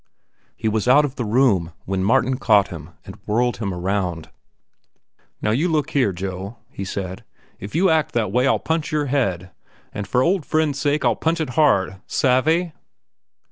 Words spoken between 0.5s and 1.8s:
He was out of the room